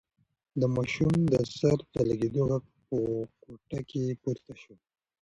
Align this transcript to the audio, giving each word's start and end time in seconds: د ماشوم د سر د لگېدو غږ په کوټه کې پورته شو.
د 0.59 0.63
ماشوم 0.75 1.13
د 1.31 1.33
سر 1.57 1.77
د 1.93 1.95
لگېدو 2.09 2.41
غږ 2.49 2.63
په 2.87 2.97
کوټه 3.41 3.79
کې 3.89 4.03
پورته 4.21 4.53
شو. 4.61 4.73